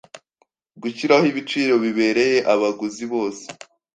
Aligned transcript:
gushyiraho 0.81 1.25
ibiciro 1.31 1.73
bibereye 1.83 2.37
abaguzi 2.53 3.05
bose 3.13 3.45